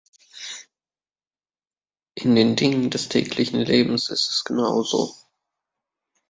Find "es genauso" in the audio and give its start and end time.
4.31-5.13